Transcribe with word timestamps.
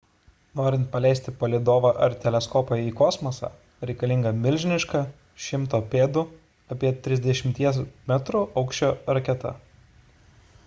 norint 0.59 0.85
paleisti 0.93 1.31
palydovą 1.41 1.89
ar 2.05 2.13
teleskopą 2.23 2.77
į 2.85 2.93
kosmosą 3.01 3.49
reikalinga 3.89 4.31
milžiniška 4.45 5.01
100 5.49 5.81
pėdų 5.91 6.23
apie 6.77 6.91
30 7.09 7.83
metrų 8.13 8.41
aukščio 8.63 8.89
raketa 9.19 9.53